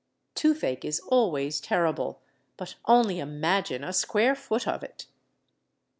Toothache 0.33 0.83
is 0.83 0.99
always 1.09 1.61
terrible, 1.61 2.23
but 2.57 2.73
only 2.85 3.19
imagine 3.19 3.83
a 3.83 3.93
square 3.93 4.33
foot 4.33 4.67
of 4.67 4.81
it! 4.83 5.05